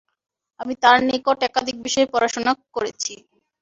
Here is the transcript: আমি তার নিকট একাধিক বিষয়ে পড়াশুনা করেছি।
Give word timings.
আমি 0.59 0.73
তার 0.83 0.97
নিকট 1.09 1.37
একাধিক 1.43 1.77
বিষয়ে 1.85 2.11
পড়াশুনা 2.13 2.51
করেছি। 2.75 3.13